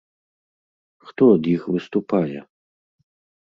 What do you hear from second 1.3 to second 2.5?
ад іх выступае?